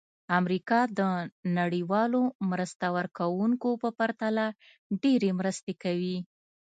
[0.39, 1.01] امریکا د
[1.57, 4.45] نړیوالو مرسته ورکوونکو په پرتله
[5.03, 6.17] ډېرې مرستې کوي.